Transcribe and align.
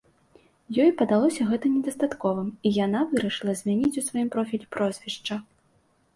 Ёй 0.85 0.87
падалося 1.01 1.45
гэта 1.51 1.65
недастатковым, 1.73 2.47
і 2.71 2.73
яна 2.79 3.03
вырашыла 3.13 3.57
змяніць 3.61 3.93
у 4.05 4.07
сваім 4.09 4.27
профілі 4.39 4.65
прозвішча. 4.79 5.41